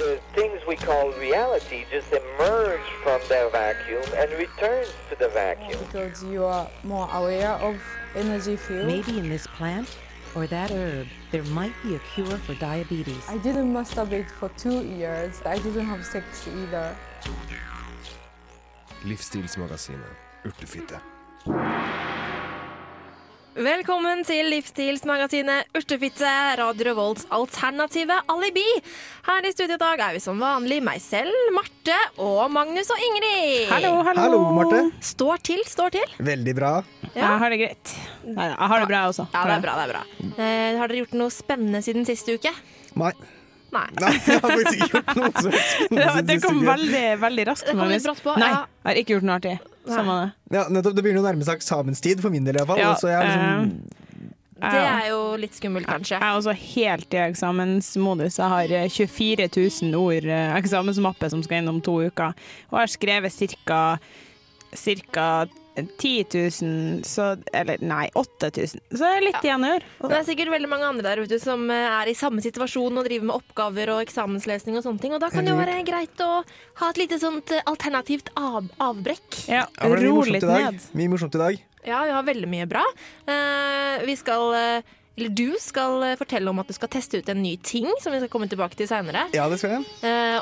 [0.00, 5.78] the things we call reality just emerge from their vacuum and returns to the vacuum.
[5.84, 7.76] because you are more aware of
[8.14, 8.86] energy field.
[8.86, 9.94] Maybe in this plant
[10.34, 13.22] or that herb, there might be a cure for diabetes.
[13.28, 15.42] I didn't masturbate for two years.
[15.44, 16.96] I didn't have sex either.
[19.04, 20.98] Livsstilsmagasinet Urtefitte.
[23.60, 28.62] Velkommen til livsstilsmagasinet Urtefitte, Radio Revolts alternative alibi.
[29.26, 33.02] Her i studio i dag er vi som vanlig meg selv, Marte og Magnus og
[33.04, 33.66] Ingrid.
[33.68, 34.22] Hallo, hallo.
[34.22, 34.78] Hallo, Marte.
[35.04, 36.14] Står til, står til.
[36.24, 36.70] Veldig bra.
[37.12, 37.92] Jeg har det greit.
[38.24, 39.26] Nei, jeg har det bra også.
[39.34, 40.04] Ja, det er bra, det er bra.
[40.30, 42.54] Eh, har dere gjort noe spennende siden siste uke?
[42.96, 43.12] Nei.
[43.76, 43.84] Nei.
[44.00, 47.68] Nei, jeg har faktisk ikke gjort noe som det kom veldig, veldig raskt.
[47.68, 49.58] Det kom litt brått på, Nei, jeg har ikke gjort noe artig.
[49.86, 50.56] Samme det.
[50.56, 50.96] Ja, nettopp.
[50.96, 52.80] Det begynner å nærme seg eksamenstid, for min del iallfall.
[52.82, 53.70] Ja, så jeg liksom,
[54.60, 56.18] Det er jo litt skummelt, kanskje.
[56.18, 58.36] Jeg er også helt i eksamensmodus.
[58.42, 62.36] Jeg har eh, 24 000 ord eh, eksamensmappe som skal inn om to uker,
[62.68, 63.80] og jeg har skrevet ca.
[65.74, 65.84] Ca.
[65.98, 66.26] 10
[66.62, 68.80] 000, så Eller nei, 8000.
[68.90, 69.86] Så det er litt igjen å gjøre.
[70.10, 73.06] Det er sikkert veldig mange andre der ute som eh, er i samme situasjon og
[73.06, 76.24] driver med oppgaver og eksamenslesning og sånne ting, og da kan det jo være greit
[76.24, 76.30] å
[76.82, 79.42] ha et lite sånt eh, alternativt av avbrekk.
[79.46, 80.86] Ja, ja, det er ro litt ned.
[80.98, 81.66] Mye morsomt i dag.
[81.86, 82.82] Ja, vi har veldig mye bra.
[83.24, 87.28] Uh, vi skal eh, eller du skal eh, fortelle om at du skal teste ut
[87.32, 89.26] en ny ting som vi skal komme tilbake til seinere.
[89.36, 89.84] Ja, det skal jeg.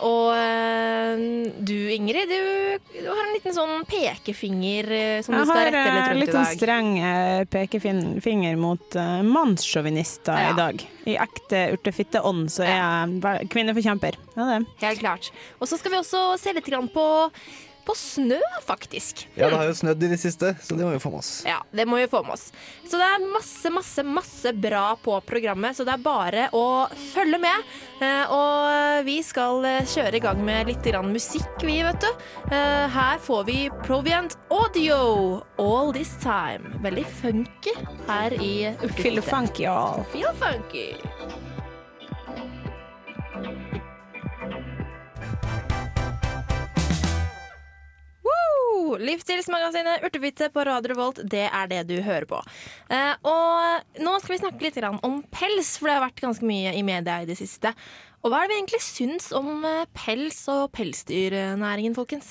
[0.06, 1.24] og eh,
[1.58, 5.82] du Ingrid, du, du har en liten sånn pekefinger eh, som Jeg du skal rette
[5.82, 6.58] eh, litt rundt i litt sånn dag.
[6.60, 10.50] streng eh, pekefinger mot uh, mannssjåvinister Ja.
[10.52, 10.84] i dag.
[11.08, 14.18] I ekte urtefitteånd så er jeg kvinneforkjemper.
[14.36, 14.58] Ja, det.
[14.82, 15.30] Helt klart.
[15.58, 17.04] Og så skal vi også se litt grann på,
[17.88, 19.24] på snø, faktisk.
[19.34, 21.32] Ja, det har jo snødd i det siste, så det må vi få med oss.
[21.48, 22.50] Ja, det må vi få med oss.
[22.84, 26.66] Så det er masse, masse, masse bra på programmet, så det er bare å
[27.14, 27.72] følge med.
[28.04, 32.10] Eh, og vi skal eh, kjøre i gang med litt grann musikk, vi, vet du.
[32.52, 35.00] Eh, her får vi Proviant Audio
[35.56, 36.76] All This Time.
[36.84, 37.76] Veldig funky
[38.08, 39.02] her i Urtefitte.
[39.02, 40.04] Feel funky, all.
[40.12, 40.90] Feel funky.
[48.88, 48.96] Woo!
[49.04, 52.38] Livsstilsmagasinet Urtefitte på Radio Revolt, det er det du hører på.
[52.88, 56.46] Eh, og nå skal vi snakke litt grann om pels, for det har vært ganske
[56.48, 57.74] mye i media i det siste.
[58.24, 62.30] Og hva er det vi egentlig syns om eh, pels og pelsdyrnæringen, folkens?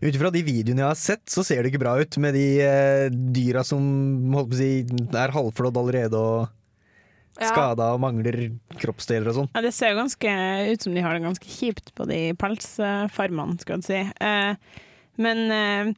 [0.00, 2.44] Ut ifra de videoene jeg har sett, så ser det ikke bra ut med de
[2.64, 3.82] eh, dyra som
[4.36, 4.70] holdt på å si,
[5.10, 6.56] er halvflådd allerede og
[7.40, 7.48] Ja.
[7.54, 8.36] skada og mangler
[8.82, 9.50] kroppsdeler og sånn.
[9.56, 10.32] Ja, det ser jo ganske
[10.70, 14.00] ut som de har det ganske kjipt på de pelsfarmene, skal du si.
[14.20, 14.54] Eh,
[15.16, 15.92] men eh,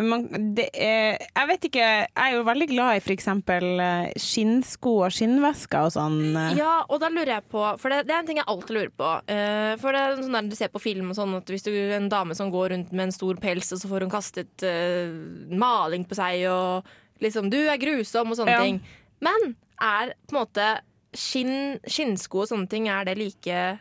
[0.00, 0.22] man,
[0.56, 3.26] det er Jeg vet ikke, jeg er jo veldig glad i f.eks.
[3.28, 6.36] Eh, skinnsko og skinnvesker og sånn.
[6.36, 6.54] eh.
[6.56, 8.94] Ja, og da lurer jeg på For det, det er en ting jeg alltid lurer
[8.96, 9.10] på.
[9.28, 11.70] Uh, for det er sånn der du ser på film og sånn at hvis du
[11.74, 14.64] er en dame som går rundt med en stor pels, og så får hun kastet
[14.64, 15.12] uh,
[15.52, 16.88] maling på seg og
[17.20, 18.62] liksom 'Du er grusom' og sånne Ja.
[18.64, 18.80] ting.
[19.20, 20.70] Men er på en måte
[21.14, 23.78] skinn, skinnsko og sånne ting Er det like,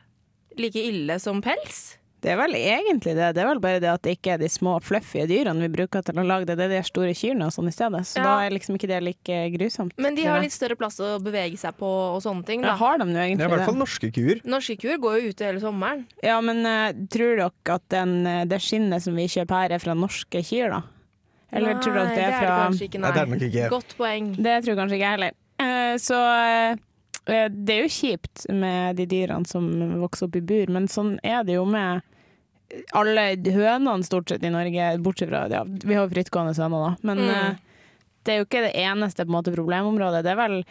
[0.60, 1.96] like ille som pels?
[2.22, 3.32] Det er vel egentlig det.
[3.34, 6.04] Det er vel bare det at det ikke er de små fluffy dyrene vi bruker
[6.06, 6.58] til å lage det.
[6.60, 8.02] Det er de store kyrne og sånn i stedet.
[8.06, 8.24] Så Ja.
[8.28, 9.94] da er liksom ikke det like grusomt.
[9.98, 12.62] Men de har litt større plass å bevege seg på og sånne ting.
[12.62, 12.70] Da.
[12.70, 14.42] Ja, har de jo egentlig Det er i hvert fall norske kuer.
[14.46, 16.06] Norske kuer går jo ute hele sommeren.
[16.22, 19.80] Ja, men uh, tror dere at den, eh, det skinnet som vi kjøper her, er
[19.80, 20.82] fra norske kyr, da?
[21.52, 23.70] Eller tror dere at det er fra kanskje ikke, Nei, det er det nok ikke.
[23.74, 24.36] Godt poeng.
[24.38, 25.34] Det tror kanskje ikke jeg heller.
[25.60, 26.76] Uh, Så eh,
[27.26, 29.68] det er jo kjipt med de dyrene som
[30.02, 32.02] vokser opp i bur, men sånn er det jo med
[32.96, 36.98] alle hønene stort sett i Norge, bortsett fra ja, Vi har jo frittgående høner, da.
[37.04, 37.30] Men Mm.
[37.30, 37.56] eh,
[38.24, 40.24] det er jo ikke det eneste på en måte, problemområdet.
[40.24, 40.64] Det er vel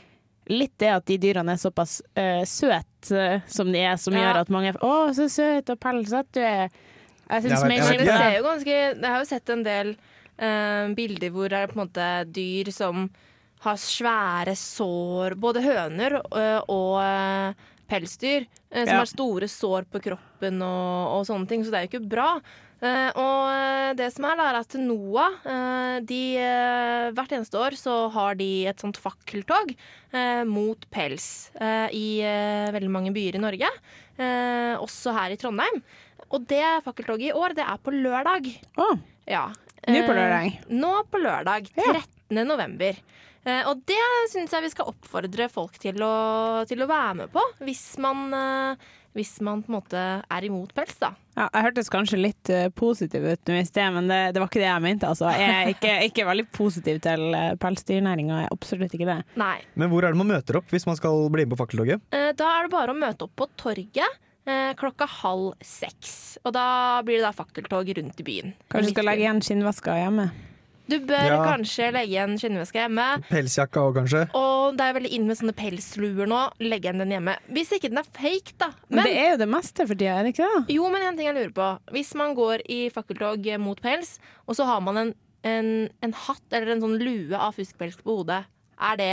[0.49, 4.21] litt det at de dyrene er såpass uh, søte uh, som de er, som Ja.
[4.33, 6.71] gjør at mange er 'Å, så søt og pelsete du er'.
[7.31, 7.78] Jeg syns mer
[8.43, 9.97] ganske Jeg har jo sett en del
[10.41, 13.10] uh, bilder hvor det er på en måte dyr som
[13.60, 18.98] har svære sår, både høner eh, og eh, pelsdyr, eh, som Ja.
[19.03, 22.30] har store sår på kroppen og, og sånne ting, så det er jo ikke bra.
[22.80, 25.34] Og det som er, da, er at NOAH,
[26.09, 26.21] de,
[27.12, 29.74] hvert eneste år så har de et sånt fakkeltog
[30.48, 31.27] mot pels
[31.92, 32.06] i
[32.72, 33.68] veldig mange byer i Norge.
[34.80, 35.83] Også her i Trondheim.
[36.33, 38.48] Og det fakkeltoget i år, det er på lørdag.
[38.80, 38.89] Å,
[39.28, 39.51] Ja.
[39.84, 40.56] Nå på lørdag?
[40.72, 41.68] Nå på lørdag.
[41.77, 41.98] Ja.
[42.01, 42.47] 13.
[42.48, 42.97] november.
[43.48, 44.01] Eh, og det
[44.33, 46.15] syns jeg vi skal oppfordre folk til å,
[46.69, 50.75] til å være med på, hvis man, eh, hvis man på en måte er imot
[50.77, 51.15] pels, da.
[51.39, 54.51] Ja, jeg hørtes kanskje litt eh, positiv ut nå i sted, men det, det var
[54.51, 55.09] ikke det jeg mente.
[55.09, 55.31] Altså.
[55.33, 59.21] Jeg er ikke, ikke veldig positiv til uh, pelsdyrnæringa, absolutt ikke det.
[59.41, 59.57] Nei.
[59.81, 62.04] Men hvor er det man møter opp hvis man skal bli med på fakkeltoget?
[62.13, 64.21] Eh, da er det bare å møte opp på torget.
[64.51, 66.39] eh, klokka halv seks.
[66.45, 68.54] Og da blir det da fakkeltog rundt i byen.
[68.72, 70.31] Kanskje du skal legge igjen skinnveska hjemme.
[70.91, 71.39] Du bør Ja.
[71.47, 73.07] kanskje legge igjen skinnveska hjemme.
[73.31, 74.25] Pelsjakka òg, kanskje.
[74.34, 76.41] Og det er veldig inn med sånne pelsluer nå.
[76.66, 77.37] Legg igjen den hjemme.
[77.54, 78.72] Hvis ikke den er fake, da.
[78.89, 80.75] Men Men, det er jo det meste for tida, er det ikke det?
[80.75, 81.69] jo, men en ting jeg lurer på.
[81.95, 85.15] Hvis man går i fakkeltog mot pels, og så har man en,
[85.45, 88.45] en, en hatt eller en sånn lue av fuskpels på hodet,
[88.81, 89.13] er det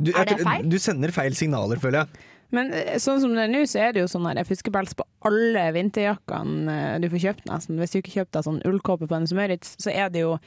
[0.00, 0.68] Du, Er det feil?
[0.68, 2.08] du sender feil signaler, føler jeg.
[2.52, 5.72] Men eh, sånn som det er nå, så er det jo sånn fuskepels på alle
[5.72, 7.78] vinterjakkene eh, du får kjøpt nesten.
[7.80, 10.38] Hvis du ikke kjøper deg sånn ullkåpe på en Smøritz, så er det jo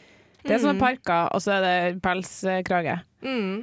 [0.46, 3.00] Det er sånne parker, og så er det pelskrage.
[3.26, 3.56] mm.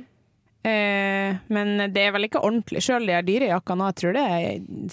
[0.63, 2.79] Eh, men det er vel ikke ordentlig.
[2.87, 4.45] Sjøl de dyrejakkene dyrejakkene, jeg tror det er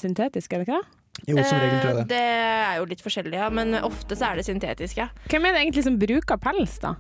[0.01, 0.95] syntetisk, er det ikke det?
[1.27, 2.07] Jo, som regel tror jeg Eh, det.
[2.09, 5.06] Det er jo litt forskjellig, ja, men ofte så er det syntetiske.
[5.30, 6.95] Hvem er det egentlig som bruker pels, da?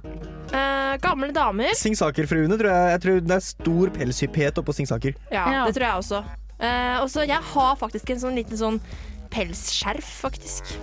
[0.53, 1.73] Eh, gamle damer.
[1.79, 5.15] Singsakerfruene tror jeg, jeg tror det er stor pelshyppighet oppå Singsaker.
[5.31, 5.65] Ja, Ja.
[5.65, 6.21] det tror jeg også.
[6.59, 8.79] Eh, og så jeg har faktisk en sånn liten sånn
[9.33, 10.73] pelsskjerf, faktisk.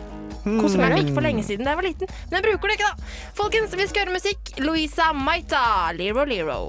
[0.47, 2.13] Som meg ikke for lenge siden da jeg var liten.
[2.31, 3.15] Men jeg bruker det ikke, da.
[3.39, 4.55] Folkens, vi skal høre musikk.
[4.63, 6.61] Louisa Maita, Lero Lero.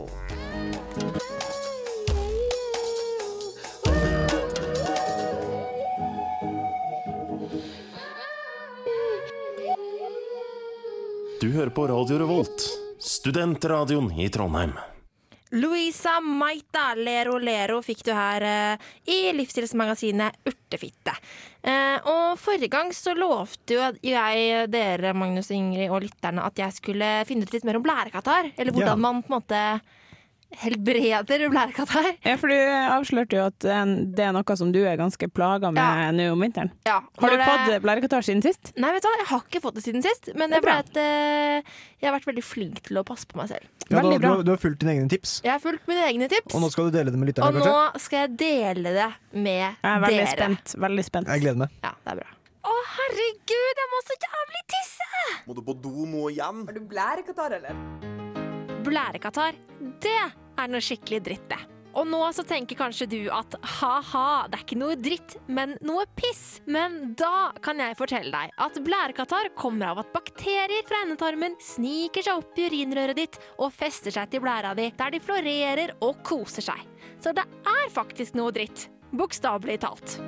[11.38, 12.63] Du hører på Radio Revolt,
[12.97, 14.73] studentradioen i Trondheim.
[15.51, 21.13] Louisa Maita, Lero Lero, fikk du her eh, i livsstilsmagasinet Urtefitte.
[21.63, 26.59] Eh, og forrige gang så lovte jo jeg dere, Magnus og Ingrid og lytterne, at
[26.59, 28.51] jeg skulle finne ut litt mer om blærekatarr.
[28.57, 29.03] Eller hvordan Ja.
[29.07, 29.63] man på en måte
[30.55, 32.07] helbreder blærekatarr.
[32.25, 33.85] Ja, for du avslørte jo at eh,
[34.15, 36.11] det er noe som du er ganske plaga med Ja.
[36.15, 36.71] nå om vinteren.
[36.88, 38.71] Ja, Har du det- fått blærekatarr siden sist?
[38.77, 40.29] Nei, vet du hva, jeg har ikke fått det siden sist.
[40.35, 40.77] Men Det det bra.
[40.81, 41.71] fordi at uh,
[42.01, 43.67] jeg har vært veldig flink til å passe på meg selv.
[43.89, 44.35] Ja, du, har- bra.
[44.38, 46.71] du, du har fulgt dine egne tips, Jeg har fulgt mine egne tips, og nå
[46.71, 49.99] skal du dele det med lytterne, og nå skal jeg dele det med Jeg er
[49.99, 50.33] veldig dere.
[50.35, 50.75] spent.
[50.79, 51.27] Veldig spent.
[51.27, 51.69] Jeg gleder meg.
[51.83, 52.33] Ja, det er bra.
[52.67, 55.11] Å, herregud, jeg må så jævlig tisse!
[55.47, 56.65] Må du på do nå igjen?
[56.89, 58.35] Blærekatarr,
[60.03, 60.19] det
[60.57, 61.59] er noe skikkelig dritt, det.
[61.97, 66.05] Og nå så tenker kanskje du at ha-ha, det er ikke noe dritt, men noe
[66.19, 66.59] piss.
[66.69, 72.27] Men da kan jeg fortelle deg at blærekatarr kommer av at bakterier fra endetarmen sniker
[72.27, 76.21] seg opp i urinrøret ditt og fester seg til blæra di, der de florerer og
[76.27, 76.85] koser seg.
[77.17, 78.91] Så det er faktisk noe dritt.
[79.17, 80.19] Bokstavelig talt.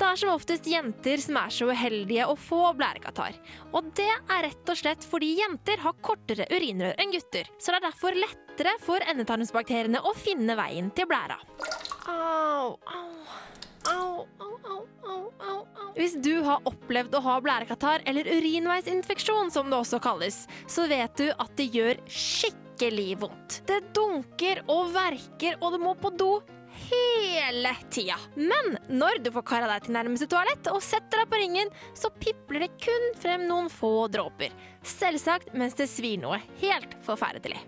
[0.00, 3.34] Det er som oftest jenter som er så uheldige å få blærekatarr.
[3.76, 7.50] Og det er rett og slett fordi jenter har kortere urinrør enn gutter.
[7.60, 11.36] Så det er derfor lettere for endetarmsbakteriene å finne veien til blæra.
[12.08, 13.10] Au, au.
[13.90, 15.90] Au, au, au, au, au.
[15.98, 21.12] Hvis du har opplevd å ha blærekatarr, eller urinveisinfeksjon som det også kalles, så vet
[21.20, 23.60] du at det gjør skikkelig vondt.
[23.68, 26.38] Det dunker og verker, og du må på do
[26.90, 28.16] hele tida.
[28.36, 32.12] Men når du får kara deg til nærmeste toalett og setter deg på ringen, så
[32.22, 34.54] pipler det kun frem noen få dråper.
[34.86, 37.60] Selvsagt mens det svir noe helt forferdelig.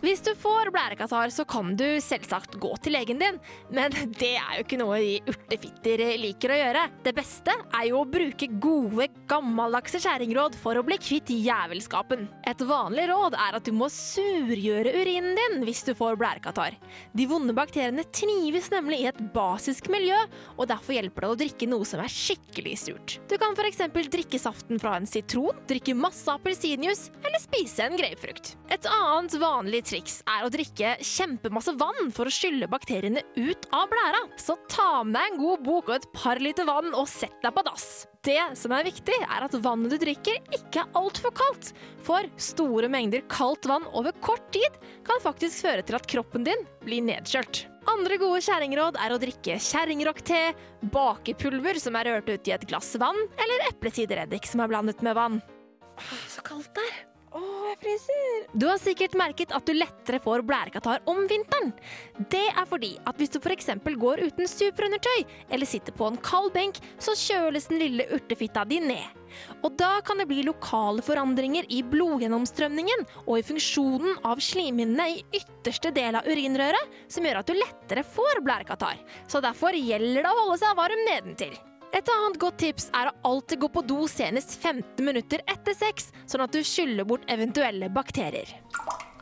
[0.00, 3.36] Hvis du får blærekatarr, så kan du selvsagt gå til legen din,
[3.68, 6.84] men det er jo ikke noe vi urtefitter liker å gjøre.
[7.04, 12.30] Det beste er jo å bruke gode, gammeldagse skjæringråd for å bli kvitt jævelskapen.
[12.48, 16.78] Et vanlig råd er at du må surgjøre urinen din hvis du får blærekatarr.
[17.12, 20.16] De vonde bakteriene trives nemlig i et basisk miljø,
[20.56, 23.18] og derfor hjelper det å drikke noe som er skikkelig surt.
[23.28, 23.84] Du kan f.eks.
[24.08, 28.54] drikke saften fra en sitron, drikke masse appelsinjuice eller spise en grapefrukt.
[28.72, 33.88] Et annet vanlig triks er å drikke kjempemasse vann for å skylle bakteriene ut av
[33.90, 34.22] blæra.
[34.38, 37.54] Så ta med deg en god bok og et par liter vann og sett deg
[37.56, 37.88] på dass.
[38.26, 41.72] Det som er viktig, er at vannet du drikker ikke er altfor kaldt.
[42.06, 44.78] For store mengder kaldt vann over kort tid
[45.08, 47.64] kan faktisk føre til at kroppen din blir nedkjølt.
[47.90, 50.40] Andre gode kjerringråd er å drikke kjerringrockte,
[50.92, 55.16] bakepulver som er rørt ut i et glass vann, eller eplesidereddik som er blandet med
[55.18, 55.40] vann.
[55.96, 57.09] Åh, så kaldt det er.
[57.30, 58.46] Åh, jeg fryser.
[58.58, 61.70] Du har sikkert merket at du lettere får blærekatarr om vinteren.
[62.32, 63.70] Det er fordi at hvis du f.eks.
[63.86, 68.80] går uten superundertøy eller sitter på en kald benk, så kjøles den lille urtefitta di
[68.82, 69.06] ned.
[69.62, 75.24] Og da kan det bli lokale forandringer i blodgjennomstrømningen og i funksjonen av slimhinnene i
[75.38, 78.98] ytterste del av urinrøret, som gjør at du lettere får blærekatarr.
[79.30, 81.54] Så derfor gjelder det å holde seg varm nedentil.
[81.90, 86.12] Et annet godt tips er å alltid gå på do senest 15 minutter etter sex,
[86.30, 88.52] sånn at du skyller bort eventuelle bakterier.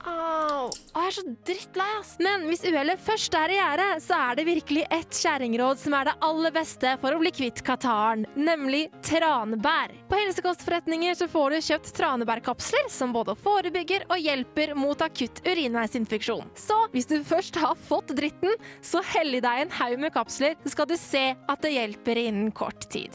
[0.08, 2.14] Au, jeg er så drittlei, ass.
[2.22, 6.08] Men hvis uhellet først er i gjære, så er det virkelig ett kjerringråd som er
[6.08, 9.92] det aller beste for å bli kvitt kataren, nemlig tranbær.
[10.08, 16.48] På helsekostforretninger så får du kjøpt tranebærkapsler som både forebygger og hjelper mot akutt urinveisinfeksjon.
[16.58, 20.56] Så hvis du først har fått dritten, så hell i deg en haug med kapsler,
[20.64, 23.12] så skal du se at det hjelper innen kort tid.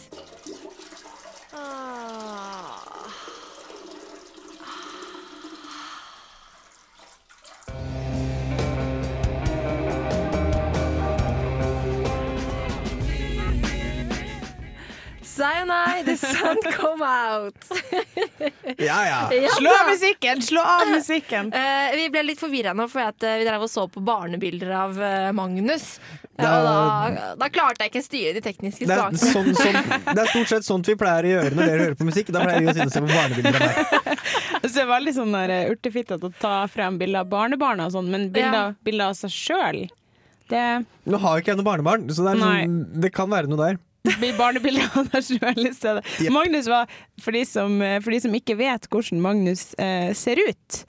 [1.54, 2.93] Ah.
[15.34, 17.56] Sayonai, the sun come out.
[18.78, 19.34] Ja, ja.
[19.44, 20.42] Ja Slå av musikken!
[20.42, 21.54] Slå av musikken!
[21.54, 24.74] Uh, vi ble litt forvirra nå, for at, eh, vi drev og så på barnebilder
[24.78, 25.96] av uh, Magnus.
[26.38, 26.75] Da, da,
[27.38, 29.22] da klarte jeg ikke å styre de tekniske Det spakene.
[29.22, 32.08] sånn, sånn, det er stort sett sånt vi pleier å gjøre når dere hører på
[32.10, 32.30] musikk.
[32.34, 34.22] Da pleier vi å sitte og se på barnebilder av meg.
[34.63, 35.40] Så det er veldig sånn
[35.74, 38.86] urtefittete å ta frem bilder av barnebarna og sånn, men bilder, Ja.
[38.86, 39.82] bilder av seg sjøl
[40.52, 40.63] det
[41.10, 43.62] Nå har jo ikke jeg noe barnebarn, så det, er sånn, det kan være noe
[43.62, 43.82] der.
[44.03, 46.03] Blir barnebilder av deg sjøl i stedet.
[46.19, 46.31] Yep.
[46.36, 46.89] Magnus var,
[47.24, 50.81] for de, som, for de som ikke vet hvordan Magnus eh, ser ut,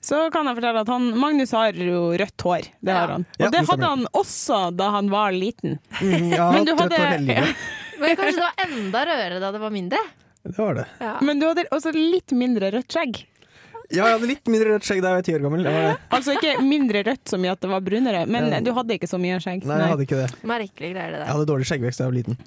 [0.00, 2.68] så kan jeg fortelle at han, Magnus har jo rødt hår.
[2.80, 3.26] Det har han.
[3.26, 5.76] Og Ja, det det hadde han også da han var liten.
[6.00, 7.02] Mm, ja, Men du hadde-
[7.34, 7.44] ja.
[8.00, 9.98] Men kanskje det var enda rødere da det var mindre?
[10.46, 10.86] Det var det.
[11.04, 11.16] Ja.
[11.20, 13.18] Men du hadde også litt mindre rødt skjegg.
[13.90, 15.64] Ja, jeg hadde litt mindre rødt skjegg da jeg var ti år gammel.
[15.66, 15.94] Det var det.
[16.14, 18.60] Altså ikke mindre rødt så mye at det var brunere, men Ja.
[18.60, 19.64] du hadde ikke så mye skjegg.
[19.66, 20.28] Nei, jeg hadde ikke det.
[20.46, 21.26] Merkelig greier, det der.
[21.26, 22.38] Jeg hadde dårlig skjeggvekst da jeg var liten.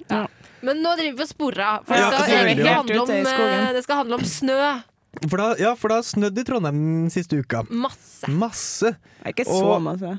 [0.64, 1.84] Men nå driver vi og sporer av.
[1.84, 4.82] For det skal egentlig handle om, eh, det skal handle om snø.
[5.28, 7.62] For da, ja, for det har snødd i Trondheim den siste uka.
[7.70, 8.26] Masse.
[8.32, 8.96] Masse.
[9.22, 10.18] Det er ikke så Og- masse.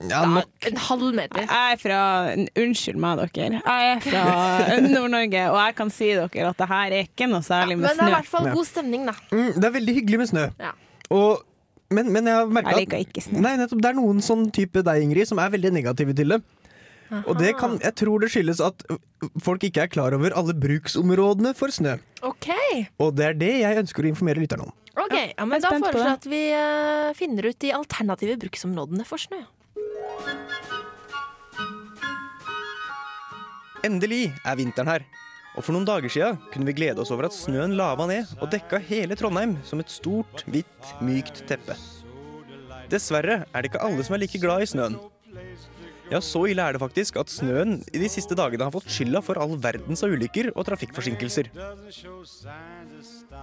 [0.00, 0.66] Ja, Ja, nok.
[0.68, 1.40] en halv meter.
[1.46, 2.00] Jeg er fra
[2.60, 3.60] Unnskyld meg, dere.
[3.64, 4.24] Jeg er fra
[4.92, 7.94] Nord-Norge, og jeg kan si dere at det her er ikke noe særlig med snø
[7.94, 9.14] Men det er i hvert fall god stemning, da.
[9.32, 10.44] Mm, det er veldig hyggelig med snø.
[10.60, 10.74] Ja.
[11.16, 11.40] Og,
[11.96, 13.40] men, men jeg har merka at ikke snø.
[13.40, 16.42] Nei, nettopp, det er noen sånn type deg, Ingrid, som er veldig negative til det.
[17.22, 18.82] Og det kan, jeg tror det skyldes at
[19.40, 21.96] folk ikke er klar over alle bruksområdene for snø.
[22.26, 22.88] Okay.
[22.98, 24.72] Og det er det jeg ønsker å informere lytterne om.
[24.96, 29.22] ok, ja, men Da foreslår jeg at vi eh, finner ut de alternative bruksområdene for
[29.22, 29.38] snø.
[33.86, 35.04] Endelig er vinteren her.
[35.56, 38.50] Og for noen dager siden kunne vi glede oss over at snøen lava ned og
[38.52, 41.76] dekka hele Trondheim som et stort, hvitt, mykt teppe.
[42.92, 44.98] Dessverre er det ikke alle som er like glad i snøen.
[46.06, 49.18] Ja, så ille er det faktisk at snøen i de siste dagene har fått skylda
[49.26, 51.50] for all verdens av ulykker og trafikkforsinkelser.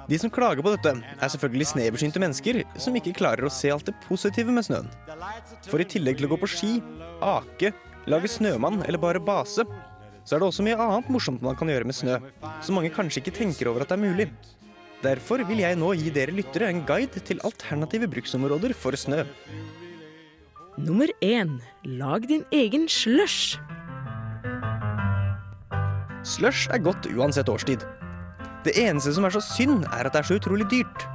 [0.08, 3.89] De som klager på dette, er selvfølgelig sneversynte mennesker som ikke klarer å se alt
[3.89, 4.88] det positive med snøen.
[5.67, 6.72] For i tillegg til å gå på ski,
[7.20, 7.74] ake,
[8.08, 9.67] lage snømann eller bare base,
[10.24, 12.20] så er det også mye annet morsomt man kan gjøre med snø,
[12.63, 14.32] som mange kanskje ikke tenker over at det er mulig.
[15.03, 19.25] Derfor vil jeg nå gi dere lyttere en guide til alternative bruksområder for snø.
[20.77, 21.62] Nummer én.
[21.86, 23.60] Lag din egen slush.
[26.25, 27.84] Slush er godt uansett årstid.
[28.65, 31.06] Det eneste som er så synd, er at det er så utrolig dyrt.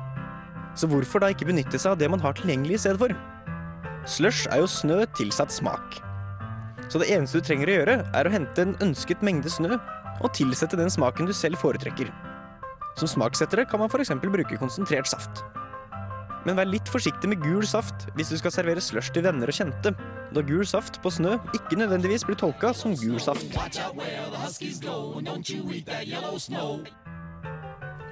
[0.79, 3.17] Så hvorfor da ikke benytte seg av det man har tilgjengelig i stedet for?
[4.07, 5.99] Slush er jo snø tilsatt smak.
[6.89, 10.35] Så det eneste du trenger å gjøre, er å hente en ønsket mengde snø og
[10.39, 12.13] tilsette den smaken du selv foretrekker.
[12.95, 14.15] Som smakssettere kan man f.eks.
[14.23, 15.43] bruke konsentrert saft.
[16.47, 19.57] Men vær litt forsiktig med gul saft hvis du skal servere slush til venner og
[19.57, 19.93] kjente,
[20.35, 23.49] da gul saft på snø ikke nødvendigvis blir tolka som gul saft.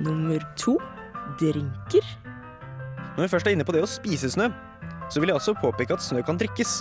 [0.01, 0.79] Nummer to.
[1.41, 2.05] Drinker.
[3.17, 4.47] Når vi først er inne på det å spise snø,
[5.11, 6.79] så vil jeg også påpeke at snø kan drikkes.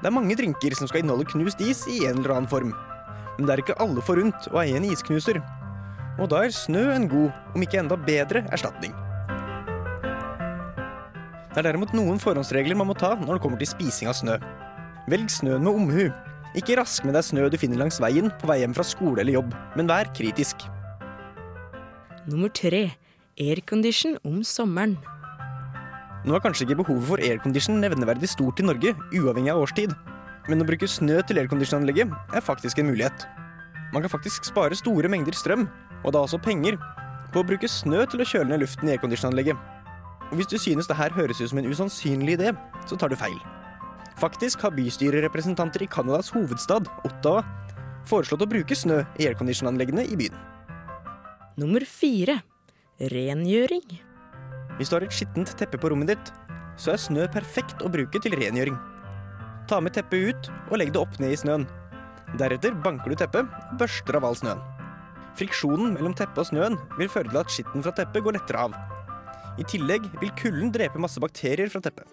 [0.00, 2.72] Det er mange drinker som skal inneholde knust is i en eller annen form.
[3.36, 5.38] Men det er ikke alle forunt å eie en isknuser.
[6.20, 8.96] Og da er snø en god, om ikke enda bedre, erstatning.
[11.50, 14.36] Det er derimot noen forhåndsregler man må ta når det kommer til spising av snø.
[15.10, 16.04] Velg snøen med omhu.
[16.58, 19.40] Ikke rask med deg snø du finner langs veien på vei hjem fra skole eller
[19.40, 20.62] jobb, men vær kritisk.
[22.30, 22.92] Nummer tre.
[23.40, 24.94] Aircondition om sommeren.
[26.26, 29.94] Nå er kanskje ikke behovet for aircondition nevneverdig stort i Norge, uavhengig av årstid.
[30.50, 33.26] Men å bruke snø til aircondition-anlegget er faktisk en mulighet.
[33.94, 35.66] Man kan faktisk spare store mengder strøm,
[36.04, 36.78] og da også penger,
[37.32, 39.79] på å bruke snø til å kjøle ned luften i aircondition-anlegget.
[40.30, 42.52] Og hvis du synes det her høres ut som en usannsynlig idé,
[42.86, 43.38] så tar du feil.
[44.20, 47.42] Faktisk har bystyrerepresentanter i Canadas hovedstad, Ottawa,
[48.06, 50.36] foreslått å bruke snø i airconditionanleggene i byen.
[51.60, 52.40] Nummer fire.
[53.00, 53.96] Rengjøring.
[54.76, 56.32] Hvis du har et skittent teppe på rommet ditt,
[56.80, 58.76] så er snø perfekt å bruke til rengjøring.
[59.68, 61.66] Ta med teppet ut og legg det opp ned i snøen.
[62.38, 64.60] Deretter banker du teppet og børster av all snøen.
[65.38, 68.76] Friksjonen mellom teppet og snøen vil føre til at skitten fra teppet går lettere av.
[69.60, 72.08] I tillegg vil kulden drepe masse bakterier fra teppet.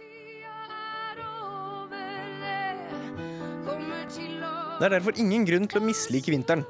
[4.77, 6.66] Det er derfor ingen grunn til å mislike vinteren.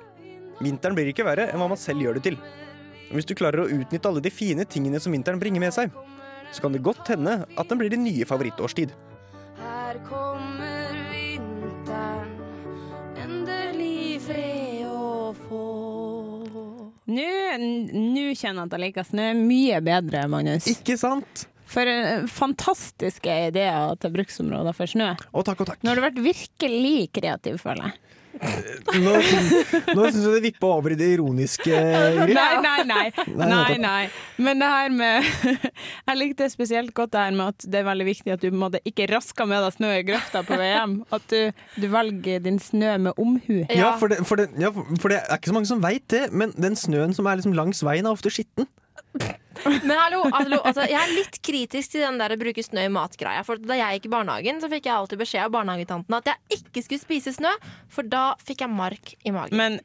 [0.64, 2.38] Vinteren blir ikke verre enn hva man selv gjør det til.
[3.12, 5.92] Hvis du klarer å utnytte alle de fine tingene som vinteren bringer med seg,
[6.54, 8.94] så kan det godt hende at den blir din nye favorittårstid.
[9.58, 10.27] Her kommer
[17.60, 20.68] Nå kjenner jeg at jeg liker snø mye bedre, Magnus.
[20.72, 21.46] Ikke sant?
[21.68, 25.14] For eh, fantastiske ideer til bruksområder for snø.
[25.18, 25.82] Å, takk og takk.
[25.84, 28.04] Nå har du vært virkelig kreativ, føler jeg.
[28.38, 29.14] Nå,
[29.98, 32.38] nå syns jeg det vippa over i det ironiske, Ingrid.
[32.38, 33.06] Nei, nei, nei.
[33.48, 34.02] Nei, nei,
[34.42, 35.28] Men det her med
[36.10, 38.82] Jeg likte spesielt godt det her med at det er veldig viktig at du måte
[38.88, 40.98] ikke rasker med deg snø i grøfta på vei hjem.
[41.16, 43.62] At du, du velger din snø med omhu.
[43.74, 46.28] Ja, for det, for, det, ja, for det er ikke så mange som veit det,
[46.32, 48.68] men den snøen som er liksom langs veien, er ofte skitten.
[49.66, 52.94] Men hallo, hallo altså, jeg er litt kritisk til den der å bruke snø i
[52.94, 53.44] mat-greia.
[53.48, 56.60] For Da jeg gikk i barnehagen, så fikk jeg alltid beskjed av barnehagetanten at jeg
[56.62, 57.54] ikke skulle spise snø,
[57.92, 59.58] for da fikk jeg mark i magen.
[59.58, 59.80] Men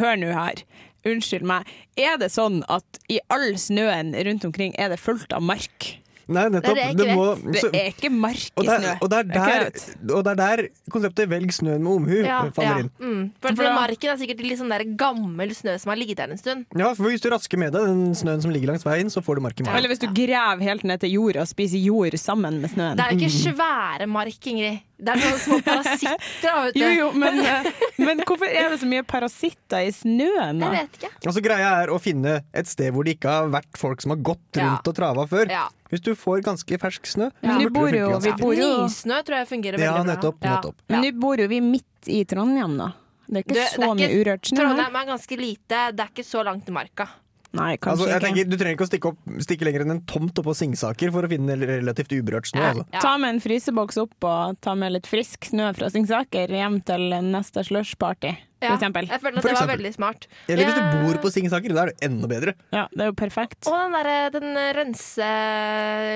[0.00, 0.64] hør nå her.
[1.06, 1.68] Unnskyld meg.
[2.00, 5.94] Er det sånn at i all snøen rundt omkring er det fullt av mark?
[6.30, 6.76] Nei, nettopp.
[6.78, 8.90] Det er Det ikke må- så, Det er ikke mark Og i det, snø.
[8.90, 11.92] er, og, det er Det er der, og det er der konseptet 'velg snøen med
[11.96, 12.78] omhu' ja, faller ja.
[12.84, 12.90] inn.
[13.00, 13.24] Mm.
[13.42, 16.38] For, for marken er sikkert litt sånn der gammel snø som har ligget der en
[16.38, 16.66] stund.
[16.76, 19.36] Ja, for Hvis du rasker med deg den snøen som ligger langs veien, så får
[19.36, 19.76] du mark i marken.
[19.76, 22.96] Eller hvis du graver helt ned til jorda og spiser jord sammen med snøen.
[22.96, 24.78] Det er jo ikke svære mark, Ingrid.
[25.00, 26.16] Det er sånne små parasitter.
[26.42, 26.80] da, vet du.
[26.80, 30.60] Jo, jo, men, eh, men hvorfor er det så mye parasitter i snøen?
[30.60, 30.70] da?
[30.74, 31.10] Jeg vet ikke.
[31.26, 34.20] Altså Greia er å finne et sted hvor det ikke har vært folk som har
[34.30, 34.66] gått Ja.
[34.68, 35.48] rundt og trava før.
[35.50, 35.68] Ja.
[35.90, 39.22] Hvis du får ganske fersk snø, Men så vi bor jo- vi bor jo- Nysnø
[39.24, 40.14] tror jeg fungerer veldig bra.
[40.14, 40.56] nettopp, Ja.
[40.56, 40.76] nettopp.
[40.88, 42.92] Men nå bor jo vi midt i Trondheim, da.
[43.30, 44.64] Det er ikke Du, så mye urørt snø her.
[44.74, 45.80] Trondheim er ganske lite.
[45.96, 47.08] Det er ikke så langt til marka.
[47.52, 48.26] Nei, kanskje Altså, jeg ikke.
[48.28, 51.26] tenker, du trenger ikke å stikke, opp, stikke lenger enn en tomt oppå Singsaker for
[51.26, 52.62] å finne relativt uberørt snø.
[52.62, 52.84] Altså.
[53.02, 57.08] Ta med en fryseboks opp og ta med litt frisk snø fra Singsaker hjem til
[57.26, 58.30] neste slushparty,
[58.60, 59.08] for Ja, eksempel.
[59.10, 60.28] jeg føler at det var veldig smart.
[60.46, 62.54] Eller hvis du bor på Singsaker, da er det enda bedre.
[62.72, 63.66] Ja, det er jo perfekt.
[63.66, 65.32] Og den der, den rense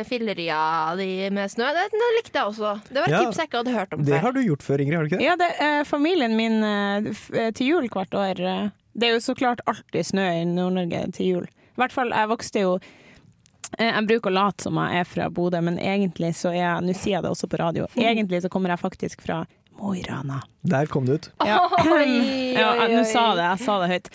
[0.08, 2.76] filleria di med snø, det, det likte jeg også.
[2.90, 3.24] Det var et Ja.
[3.26, 4.20] tips jeg ikke hadde hørt om Det før.
[4.22, 4.94] har du gjort før, Ingrid.
[4.94, 5.24] har du ikke det?
[5.26, 8.70] Ja, det er familien min eh, eh, til jul hvert år.
[8.94, 11.48] Det er jo så klart alltid snø i Nord-Norge til jul.
[11.74, 15.26] I hvert fall, jeg vokste jo eh, Jeg bruker å late som jeg er fra
[15.34, 17.88] Bodø, men egentlig så er jeg Nå sier jeg det også på radio.
[17.98, 19.42] Egentlig så kommer jeg faktisk fra
[19.74, 20.36] Mo i Rana.
[20.62, 21.30] Der kom det ut.
[21.50, 21.58] Ja.
[21.82, 24.10] Oi, ja, oi, nå sa det, jeg sa det høyt.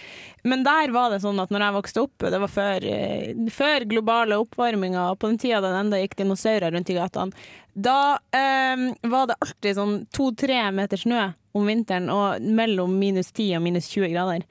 [0.47, 3.85] Men der var det sånn at når jeg vokste opp, det var før, eh, før
[3.91, 7.97] globale oppvarminga, og på den tida den enda gikk dinosaurer rundt i gatene, da
[8.31, 11.25] eh, var det alltid sånn to-tre meter snø
[11.59, 14.45] om vinteren, og mellom minus 10 og minus 20 grader.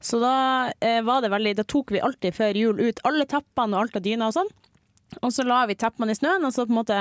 [0.00, 0.34] Så da
[0.84, 3.96] eh, var det veldig Da tok vi alltid før jul ut alle teppene og alt
[3.98, 4.50] av dyna og sånn.
[5.22, 6.98] Og så la vi teppene i snøen, og så på en måte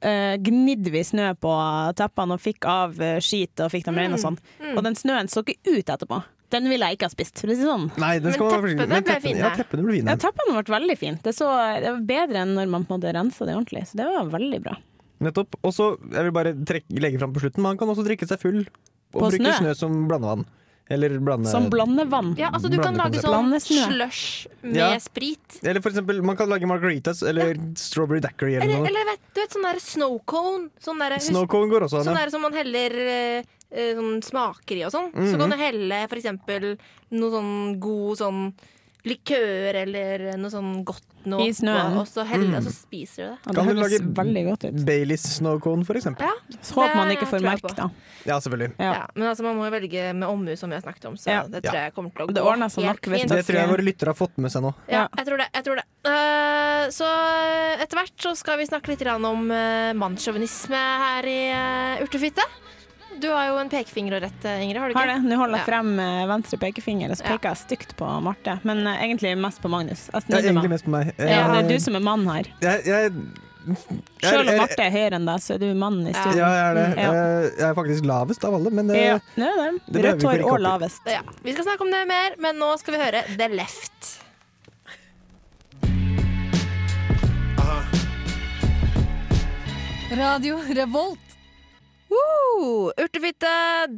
[0.00, 1.54] eh, gnidde vi snø på
[1.98, 4.38] teppene og fikk av eh, skit og fikk dem rene og sånn.
[4.60, 4.74] mm.
[4.76, 6.20] Og den snøen så ikke ut etterpå.
[6.50, 7.84] Den ville jeg ikke ha spist, for å si sånn.
[8.02, 9.38] Nei, Men teppene ble fine.
[9.38, 10.10] Ja, teppene ble fine.
[10.10, 11.20] Ja, teppene ble veldig fine.
[11.22, 13.84] Det, så, det var bedre enn når man på en måte rensa det ordentlig.
[13.86, 14.74] Så det var veldig bra.
[15.20, 15.56] Nettopp.
[15.62, 18.40] Og så, jeg vil bare trekke, legge fram på slutten, man kan også drikke seg
[18.40, 19.52] full og På bruke snø?
[19.58, 20.46] snø som blandevann.
[20.90, 21.46] Eller blande...
[21.46, 22.32] Som blandevann.
[22.36, 23.68] Ja, altså Du kan lage Blandekonsept.
[23.70, 24.88] sånn slush med Ja.
[24.98, 25.60] sprit.
[25.62, 28.88] Eller for eksempel, man kan lage margaritas eller strawberry daiquiri eller, Eller, noe.
[28.88, 30.70] eller vet, du vet sånn der snow cone.
[30.82, 32.04] Sånn der, Snow cone går også an.
[32.08, 32.24] Sånn ja.
[32.24, 35.12] der som man heller eh, eh, sånn smaker i og sånn.
[35.14, 35.38] Så Mhm.
[35.38, 36.78] kan du helle for eksempel
[37.12, 38.54] noe sånn god sånn
[39.08, 41.44] likør eller noe sånn godt noe.
[41.44, 41.96] I snøen.
[42.00, 42.56] Og så heller, Mhm.
[42.56, 43.38] og så spiser du det.
[43.44, 44.84] Ja, det Kan du lage veldig godt ut.
[44.86, 46.20] Baileys snow for eksempel.
[46.20, 46.32] Ja,
[46.62, 47.90] Så håper man ikke får merke merk, da.
[48.24, 48.72] Ja, selvfølgelig.
[48.78, 48.92] Ja.
[48.92, 49.06] Ja.
[49.14, 51.16] men altså man må jo velge med omhu, som vi har snakket om.
[51.16, 51.42] Så Ja.
[51.46, 53.28] det tror jeg kommer til å Det gå ordner seg helt nok fint.
[53.28, 54.74] Det tror jeg våre lyttere har fått med seg nå.
[54.88, 55.48] Ja, jeg tror det.
[55.54, 55.84] Jeg tror det.
[56.04, 57.06] Uh, så
[57.80, 62.42] etter hvert så skal vi snakke litt om uh, mannssjåvinisme her i uh, Urtefitte.
[63.20, 64.80] Du har jo en pekefinger å rette, Ingrid.
[64.80, 65.02] Har du ikke?
[65.02, 65.28] Har det.
[65.28, 68.56] Nå holder jeg frem eh, venstre pekefinger, og så peker jeg stygt på Marte.
[68.68, 70.06] Men uh, egentlig mest på Magnus.
[70.08, 71.12] Jeg Ja, egentlig mest på meg.
[71.18, 72.48] Ja, det er Eh, du som er mann her.
[72.64, 73.12] jeg, jeg,
[74.24, 76.78] Selv om Marte er høyere enn deg, så er du mann i Ja, jeg er
[76.78, 76.86] det.
[76.96, 77.10] Ja.
[77.10, 79.70] Eh, Jeg er faktisk lavest av alle, men det, Ja, det det.
[79.98, 81.04] det Rødt hår og lavest.
[81.04, 84.16] Ja, vi skal snakke om det mer, men nå skal vi høre The Left.
[90.10, 91.29] Radio Revolt.
[92.10, 92.90] Woo!
[92.98, 93.50] Urtefitte,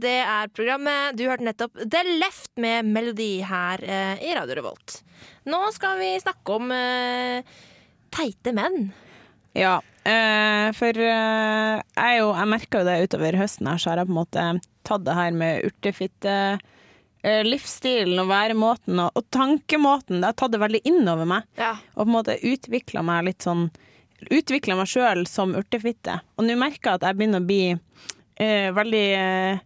[0.02, 1.16] det er programmet.
[1.16, 4.98] Du hørte nettopp The Left med melodi her eh, i Radio Revolt.
[5.48, 7.54] Nå skal vi snakke om eh,
[8.12, 8.90] teite menn.
[9.56, 14.02] Ja, eh, for eh, jeg, jo, jeg merka jo det utover høsten her, så har
[14.02, 14.44] jeg på en måte
[14.88, 16.36] tatt det her med urtefitte.
[17.22, 20.20] eh, Livsstilen og væremåten og, og tankemåten.
[20.20, 21.48] Det har tatt det veldig inn over meg.
[21.60, 21.74] Ja.
[21.96, 23.70] Og på en måte utvikla meg litt sånn
[24.30, 26.20] Utvikla meg sjøl som urtefitte.
[26.38, 29.62] Og nå merker jeg at jeg begynner å bli uh, veldig uh,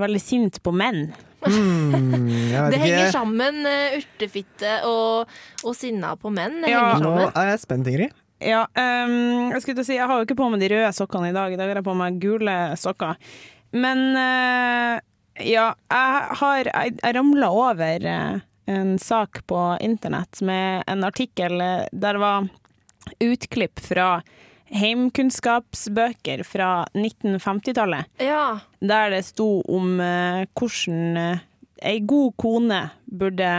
[0.00, 1.10] veldig sint på menn.
[1.40, 5.30] Mm, Det henger sammen, uh, urtefitte og,
[5.64, 6.60] og sinna på menn.
[6.64, 6.98] Det Ja.
[7.00, 8.16] Nå er jeg spent, Ingrid.
[8.40, 10.92] Ja, um, jeg skulle til å si, jeg har jo ikke på meg de røde
[10.96, 11.52] sokkene i dag.
[11.52, 13.18] I dag har jeg på meg gule sokker.
[13.76, 14.94] Men uh,
[15.40, 21.58] ja, jeg har Jeg, jeg ramla over uh, en sak på internett med en artikkel
[21.60, 22.48] der det var
[23.20, 24.20] utklipp fra
[24.70, 28.10] heimkunnskapsbøker fra 1950-tallet.
[28.22, 28.60] Ja.
[28.78, 31.42] Der det sto om uh, hvordan uh,
[31.82, 33.50] ei god kone burde,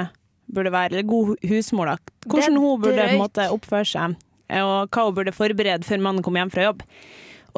[0.47, 2.15] burde være, eller god husmor, da.
[2.31, 4.17] Hvordan hun burde måte oppføre seg,
[4.61, 6.85] og hva hun burde forberede før mannen kom hjem fra jobb.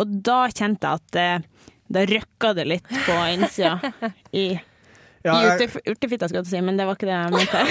[0.01, 3.77] Og da kjente jeg at uh, da røkka det litt på innsida
[4.43, 4.47] i
[5.23, 7.61] Ja, jeg, urtefitta, skal jeg si, men det var ikke det jeg mente.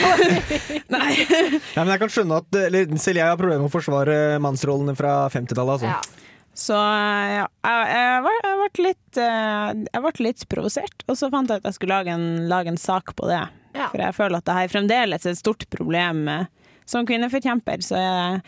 [0.95, 1.09] Nei.
[1.21, 4.95] Nei, men jeg kan skjønne at eller, selv jeg har problemer med å forsvare mannsrollene
[4.97, 5.75] fra 50-tallet.
[5.77, 5.91] Altså.
[5.93, 6.29] Ja.
[6.63, 11.31] Så ja, jeg, jeg, var- jeg ble litt, eh, jeg ble litt provosert, og så
[11.33, 13.43] fant jeg at jeg skulle lage en, lage en sak på det.
[13.77, 13.87] Ja.
[13.89, 16.27] For jeg føler at det her fremdeles er et stort problem.
[16.29, 16.49] eh,
[16.89, 18.43] Som kvinneforkjemper så er,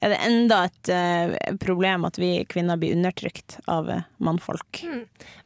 [0.00, 4.82] er det enda et uh, problem at vi kvinner blir undertrykt av uh, mannfolk.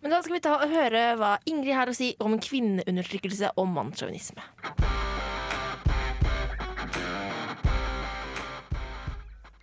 [0.00, 3.68] Men da skal vi ta og høre hva Ingrid har å si om kvinneundertrykkelse og
[3.74, 4.42] mannssjåvinisme.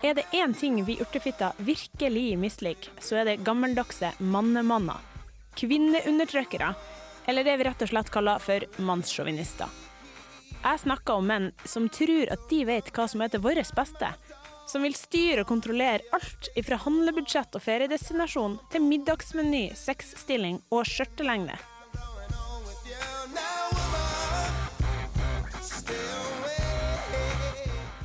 [0.06, 5.00] Er det én ting vi urtefitter virkelig misliker, så er det gammeldagse mannemanner.
[5.58, 6.76] Kvinneundertrykkere,
[7.26, 9.71] eller det vi rett og slett kaller for mannssjåvinister.
[10.65, 14.12] Jeg snakker om menn som tror at de vet hva som er til vårt beste.
[14.65, 21.58] Som vil styre og kontrollere alt ifra handlebudsjett og feriedestinasjon til middagsmeny, sexstilling og skjørtelengde.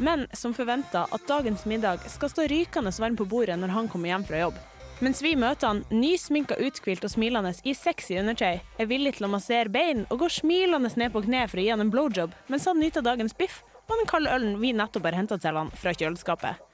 [0.01, 4.13] Men som forventa at dagens middag skal stå rykende varm på bordet når han kommer
[4.13, 4.61] hjem fra jobb.
[5.01, 9.33] Mens vi møter han nysminka, uthvilt og smilende i sexy undertøy, er villig til å
[9.33, 12.69] massere bein og går smilende ned på kne for å gi han en blowjob, mens
[12.69, 15.95] han nyter dagens biff og den kalde ølen vi nettopp har henta til han fra
[15.97, 16.67] kjøleskapet.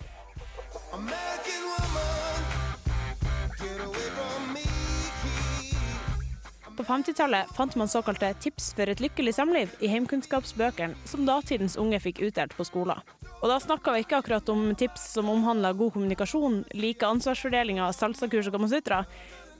[6.76, 12.02] På 50-tallet fant man såkalte tips for et lykkelig samliv i heimkunnskapsbøkene som datidens unge
[12.04, 13.00] fikk utdelt på skolen.
[13.40, 18.50] Og da snakka vi ikke akkurat om tips som omhandla god kommunikasjon, like ansvarsfordelinger, salsakurs
[18.50, 19.04] og kamasutra.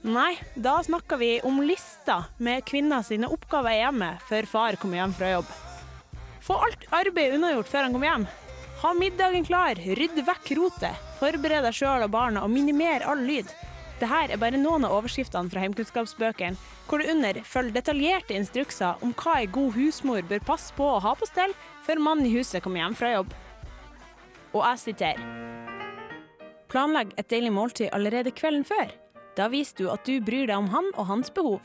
[0.05, 5.01] Nei, da snakka vi om lister med kvinner sine oppgaver i hjemmet før far kommer
[5.01, 5.57] hjem fra jobb.
[6.47, 8.27] Få alt arbeid unnagjort før han kommer hjem.
[8.81, 13.49] Ha middagen klar, rydd vekk rotet, forbered deg sjøl og barna og minimer all lyd.
[13.97, 19.15] Dette er bare noen av overskriftene fra heimkunnskapsbøkene, hvor det under følger detaljerte instrukser om
[19.17, 21.55] hva ei god husmor bør passe på å ha på stell
[21.87, 23.33] før mannen i huset kommer hjem fra jobb.
[24.53, 25.25] Og jeg siterer.
[26.71, 28.93] Planlegg et deilig måltid allerede kvelden før.
[29.35, 31.59] Da viser du at du bryr deg om han og hans behov.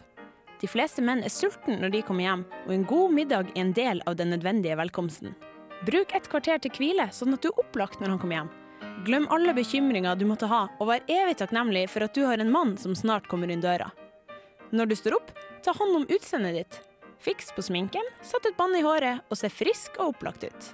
[0.62, 3.72] De fleste menn er sultne når de kommer hjem, og en god middag er en
[3.74, 5.34] del av den nødvendige velkomsten.
[5.82, 8.52] Bruk et kvarter til hvile, sånn at du er opplagt når han kommer hjem.
[9.02, 12.54] Glem alle bekymringer du måtte ha, og vær evig takknemlig for at du har en
[12.54, 13.90] mann som snart kommer inn døra.
[14.70, 15.34] Når du står opp,
[15.66, 16.78] ta hånd om utseendet ditt.
[17.22, 20.70] Fiks på sminken, sett et bånd i håret og se frisk og opplagt ut.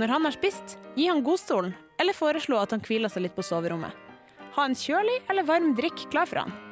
[0.00, 3.44] Når han har spist, gi han godstolen, eller foreslå at han hviler seg litt på
[3.44, 3.92] soverommet.
[4.56, 6.71] Ha en kjølig eller varm drikk klar for han.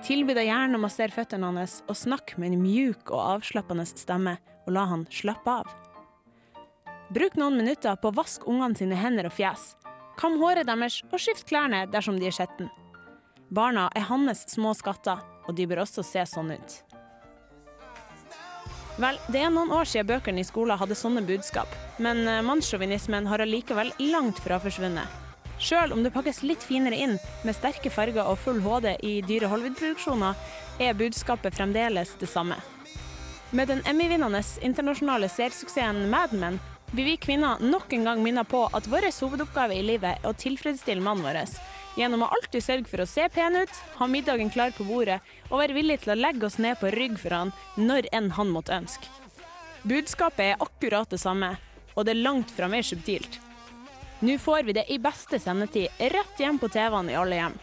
[0.00, 4.38] Tilby deg gjerne å massere føttene hans, og snakk med en mjuk og avslappende stemme,
[4.64, 5.68] og la han slappe av.
[7.12, 9.74] Bruk noen minutter på å vaske ungene sine hender og fjes.
[10.20, 12.70] Kam håret deres og skift klærne dersom de er skitne.
[13.50, 16.76] Barna er hans små skatter, og de bør også se sånn ut.
[19.00, 21.70] Vel, det er noen år siden bøkene i skolen hadde sånne budskap,
[22.04, 25.29] men eh, mannssjåvinismen har allikevel langt fra forsvunnet.
[25.60, 29.50] Sjøl om det pakkes litt finere inn, med sterke farger og full HD i dyre
[29.52, 30.38] Hollywood-produksjoner,
[30.80, 32.56] er budskapet fremdeles det samme.
[33.52, 36.56] Med den Emmy-vinnende internasjonale seersuksessen Mad Men
[36.92, 40.32] blir vi kvinner nok en gang minnet på at vår hovedoppgave i livet er å
[40.32, 41.52] tilfredsstille mannen vår,
[41.98, 45.20] gjennom å alltid sørge for å se pen ut, ha middagen klar på bordet
[45.50, 48.54] og være villig til å legge oss ned på rygg for han når enn han
[48.54, 49.12] måtte ønske.
[49.82, 51.54] Budskapet er akkurat det samme,
[51.94, 53.40] og det er langt fra mer subtilt.
[54.20, 57.54] Nå får vi det i beste sendetid, rett hjem på TV-en i alle hjem.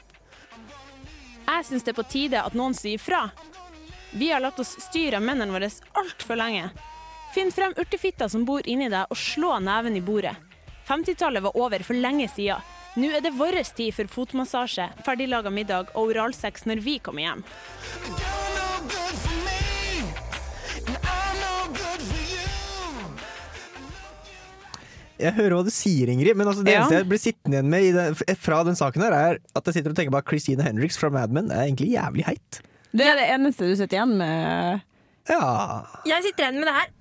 [1.48, 3.28] Jeg syns det er på tide at noen sier fra.
[4.12, 5.70] Vi har latt oss styre av mennene våre
[6.02, 6.72] altfor lenge.
[7.36, 10.34] Finn frem urtefitta som bor inni deg, og slå neven i bordet.
[10.88, 12.74] 50-tallet var over for lenge siden.
[12.98, 17.48] Nå er det vår tid for fotmassasje, ferdiglaga middag og oralsex når vi kommer hjem.
[25.19, 26.82] Jeg hører hva du sier, Ingrid, men altså det Ja.
[26.84, 29.73] eneste jeg blir sittende igjen med i den, fra den saken her, er at jeg
[29.80, 32.62] sitter og tenker på at Christina Hendricks fra Mad Men er egentlig jævlig heit.
[32.93, 34.82] Det er det eneste du sitter igjen med.
[35.30, 36.93] Ja Jeg sitter igjen med det her.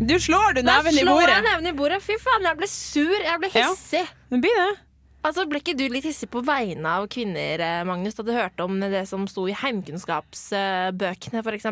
[0.00, 1.28] Du slår du neven i bordet.
[1.28, 2.02] jeg neven i bordet.
[2.02, 3.18] Fy faen, jeg ble sur.
[3.24, 3.68] Jeg ble Ja.
[3.68, 4.06] hissig.
[4.30, 4.70] Det blir det.
[5.20, 8.64] Altså, Ble ikke du litt hissig på vegne av kvinner, eh, Magnus, da du hørte
[8.64, 11.66] om det som sto i heimkunnskapsbøkene, f.eks.?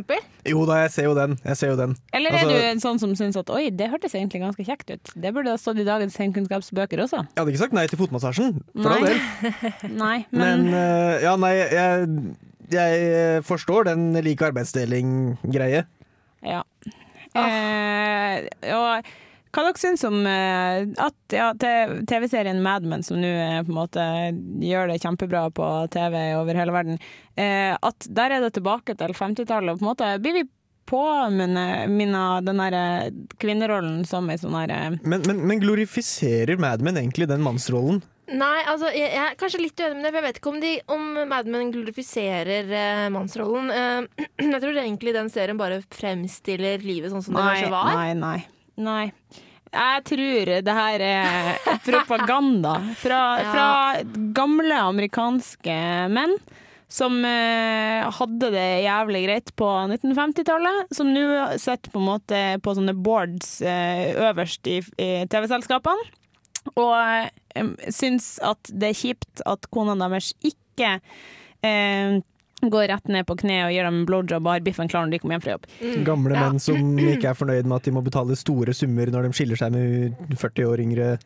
[0.52, 1.36] Jo da, jeg ser jo den.
[1.46, 1.94] Jeg ser jo den.
[2.12, 4.92] Eller er Altså, du en sånn som syns at oi, det hørtes egentlig ganske kjekt
[4.92, 5.12] ut.
[5.16, 7.22] Det burde ha stått i dagens heimkunnskapsbøker også.
[7.24, 9.22] Jeg hadde ikke sagt nei til fotmassasjen, for all del.
[10.04, 12.08] Nei, Men men, uh, ja, nei, jeg,
[12.72, 15.86] jeg forstår den like arbeidsdeling-greie.
[16.44, 16.62] ja.
[17.38, 19.04] Eh, og
[19.52, 23.78] hva dere syns om eh, at ja, TV-serien Mad Men, som nå eh, på en
[23.78, 24.04] måte
[24.64, 27.00] gjør det kjempebra på TV over hele verden,
[27.36, 29.74] eh, at der er det tilbake til 50-tallet.
[29.74, 30.44] og på en måte Blir vi
[30.88, 36.96] påminnet av den der kvinnerollen som ei sånn herre Men, men, men glorifiserer Mad Men
[37.00, 38.00] egentlig den mannsrollen?
[38.28, 40.60] Nei, altså, jeg, jeg er kanskje litt uenig med det, for jeg vet ikke om,
[40.60, 43.72] de, om Mad Men glorifiserer eh, mannsrollen.
[43.72, 47.92] Eh, jeg tror egentlig den serien bare fremstiller livet sånn som det kanskje var.
[47.96, 48.38] nei, nei.
[48.78, 49.10] Nei.
[49.68, 53.50] Jeg tror det her er propaganda fra, Ja.
[53.52, 53.68] fra
[54.36, 55.74] gamle amerikanske
[56.14, 56.38] menn.
[56.88, 60.86] Som eh, hadde det jævlig greit på 1950-tallet.
[60.96, 61.26] Som nå
[61.60, 66.08] sitter på en måte på sånne boards eh, øverst i, i TV-selskapene.
[66.80, 70.94] Og eh, syns at det er kjipt at kona deres ikke
[71.60, 72.16] eh,
[72.62, 75.10] går rett ned på kne og gir dem en blowjob og har biffen klar når
[75.14, 75.66] de kommer hjem fra jobb.
[76.04, 76.48] Gamle Ja.
[76.50, 76.76] menn som
[77.14, 80.16] ikke er fornøyd med at de må betale store summer når de skiller seg med
[80.38, 81.18] 40 år yngre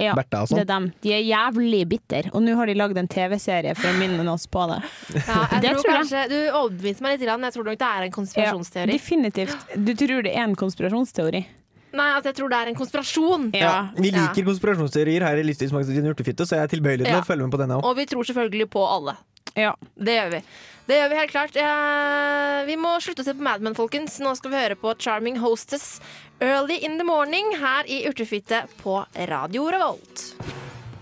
[0.00, 0.66] Ja, Bertha og det er sånn.
[0.70, 0.92] dem.
[1.02, 4.46] De er jævlig bitter, og nå har de lagd en TV-serie for å minne oss
[4.46, 4.78] på det.
[5.26, 5.98] Ja, jeg Det tror tror jeg.
[6.00, 7.26] kanskje, Du overbeviste meg litt.
[7.26, 7.42] grann.
[7.44, 8.92] Jeg tror nok det er en konspirasjonsteori.
[8.96, 9.56] definitivt.
[9.76, 11.42] Du tror det er en konspirasjonsteori?
[11.92, 13.50] Nei, altså, jeg tror det er en konspirasjon.
[13.58, 17.20] Ja, vi liker konspirasjonsteorier her i Livsstilsmagasinet Urtefitte, så jeg er tilbøyelig til Ja.
[17.20, 17.84] å følge med på denne òg.
[17.84, 19.16] Og vi tror selvfølgelig på alle.
[19.54, 19.74] Ja.
[19.94, 20.42] Det gjør vi.
[20.90, 21.56] Det gjør vi helt klart.
[21.56, 24.18] Eh, vi må slutte å se på Mad Men, folkens.
[24.22, 26.00] Nå skal vi høre på Charming Hostess
[26.40, 30.34] Early in the Morning her i Urtefitte på Radio Revolt.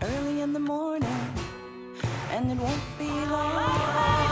[0.03, 1.21] Early in the morning,
[2.33, 4.28] and it won't be long.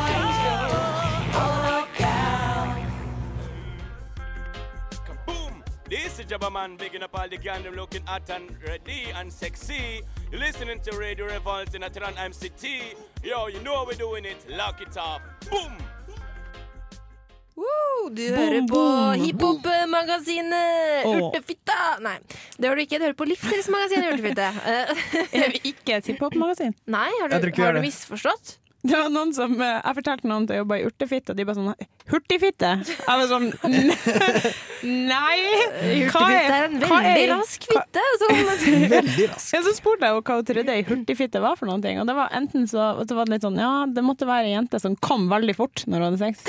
[5.88, 9.32] This is Jabba Man, bigging up all the gang, them looking hot and ready and
[9.32, 10.02] sexy.
[10.32, 12.96] You're listening to Radio Revolt in Atran MCT.
[13.22, 14.44] Yo, you know how we're doing it.
[14.50, 15.20] Lock it off.
[15.48, 15.72] Boom!
[17.56, 18.82] Woo, du Boom, hører på
[19.22, 21.16] hiphop-magasinet Åh.
[21.22, 21.78] Urtefitte.
[22.04, 22.18] Nei,
[22.58, 22.98] det hører du ikke.
[22.98, 24.50] Du hører på Livsstilsmagasinet Urtefitte.
[25.40, 26.74] Er vi ikke et hiphop-magasin?
[26.84, 27.86] Nei, har du, har du det.
[27.86, 28.58] misforstått?
[28.86, 31.46] Det var noen som, eh, Jeg fortalte noen til å jobbe i urtefitte, og de
[31.48, 32.70] bare sånn Hurtigfitte?
[32.86, 33.48] Jeg var sånn
[35.10, 35.38] Nei!
[36.12, 38.04] Hva Urtefitte er en veldig rask fitte.
[38.22, 38.34] Som,
[38.96, 39.48] Veldig rask.
[39.56, 41.98] Ja, så spurte jeg hva hun trodde ei hurtigfitte var for noen ting.
[42.02, 44.54] Og det var enten så, så var det litt sånn Ja, det måtte være ei
[44.54, 46.46] jente som kom veldig fort når hun hadde sex.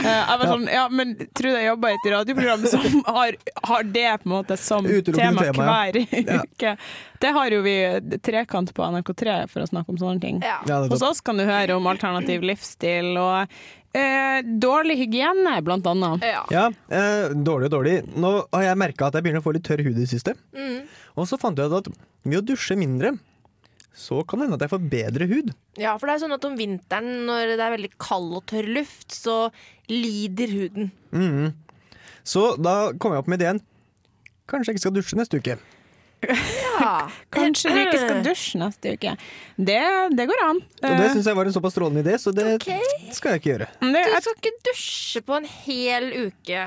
[0.00, 3.36] Eh, jeg var sånn, ja, men tror du jeg jobber i et radioprogram som har,
[3.68, 6.40] har det på en måte som tema tema, hver Ja.
[6.48, 6.72] uke?
[7.22, 7.76] Det har jo vi
[8.26, 10.42] trekant på NRK3 for å snakke om sånne ting.
[10.44, 10.58] ja.
[10.90, 13.46] Hos oss kan du høre om alternativ livsstil og
[13.94, 16.26] eh, dårlig hygiene, blant annet.
[16.26, 16.42] Ja.
[16.50, 17.94] Ja, eh, dårlig og dårlig.
[18.18, 20.34] Nå har jeg merka at jeg begynner å få litt tørr hud i det siste.
[20.58, 20.82] Mm.
[21.14, 21.92] Og så fant jeg ut at
[22.24, 23.14] ved å dusje mindre,
[23.94, 25.52] så kan det hende at jeg får bedre hud.
[25.78, 28.66] ja, for det er sånn at om vinteren når det er veldig kald og tørr
[28.80, 29.36] luft, så
[29.90, 30.90] lider huden.
[31.14, 31.52] Mhm.
[32.24, 33.60] Så da kom jeg opp med ideen.
[34.48, 35.56] Kanskje jeg ikke skal dusje neste uke.
[36.24, 37.10] Ja.
[37.36, 39.12] Kanskje du ikke skal dusje neste uke.
[39.56, 39.82] Det,
[40.16, 40.62] det går an.
[40.64, 42.80] Og det syns jeg var en såpass strålende idé, så det okay.
[43.12, 43.68] skal jeg ikke gjøre.
[43.84, 46.66] Du skal ikke dusje på en hel uke.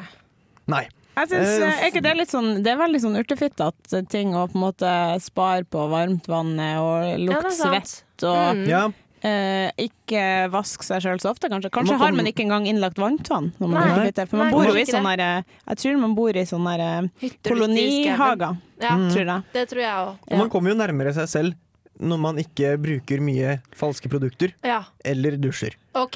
[0.69, 0.85] Nei.
[1.17, 3.71] Jeg synes, Eh, eh, er ikke det litt sånn Det er veldig sånn urtefitte
[4.09, 8.67] ting å på en måte spare på varmtvannet og Ja, lukte er svett og Mm.
[8.67, 8.83] Ja,
[9.23, 11.69] eh, ikke vaske seg sjøl så ofte, kanskje.
[11.73, 14.11] Kanskje Man har man ikke engang innlagt vannvann når man Nei.
[14.11, 14.25] har.
[14.27, 17.31] For man Nei, bor jo i sånne der, Jeg tror man bor i sånne der
[17.43, 19.09] kolonihager, Ja, Mm.
[19.11, 19.43] tror jeg.
[19.53, 20.17] det tror jeg òg.
[20.31, 21.55] og man kommer jo nærmere seg selv
[21.99, 24.83] når man ikke bruker mye falske produkter Ja.
[25.03, 25.73] eller dusjer.
[25.95, 26.15] OK.